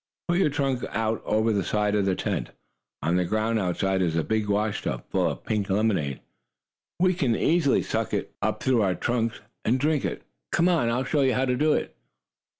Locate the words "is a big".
4.01-4.49